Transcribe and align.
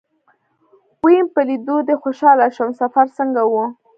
ويم 1.03 1.25
په 1.33 1.41
ليدو 1.49 1.77
دې 1.87 1.95
خوشاله 2.01 2.45
شوم 2.55 2.69
سفر 2.81 3.05
څنګه 3.17 3.41
و. 3.51 3.53